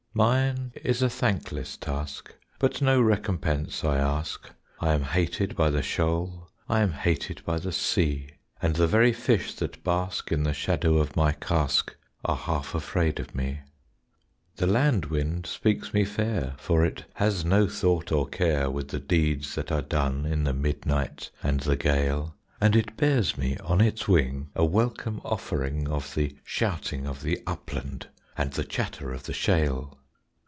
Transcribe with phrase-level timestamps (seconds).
[0.13, 4.49] Mine is a thankless task; But no recompense I ask.
[4.81, 9.13] I am hated by the shoal; I am hated by the sea; And the very
[9.13, 11.95] fish that bask In the shadow of my cask
[12.25, 13.61] Are half afraid of me.
[14.57, 18.99] The land wind speaks me fair, For it has no thought or care With the
[18.99, 23.79] deeds that are done In the midnight and the gale; And it bears me on
[23.79, 28.07] its wing A welcome offering Of the shouting of the upland
[28.37, 29.99] And the chatter of the shale.